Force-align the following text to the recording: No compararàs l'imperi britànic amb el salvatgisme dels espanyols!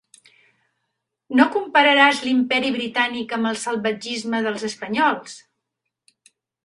No 1.39 1.45
compararàs 1.55 2.23
l'imperi 2.27 2.73
britànic 2.77 3.37
amb 3.37 3.51
el 3.51 3.59
salvatgisme 3.65 4.41
dels 4.47 4.67
espanyols! 4.71 5.37